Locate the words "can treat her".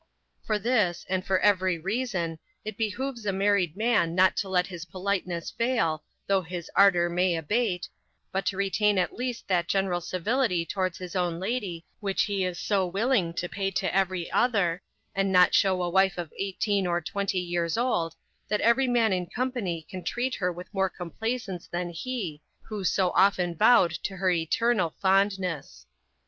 19.87-20.51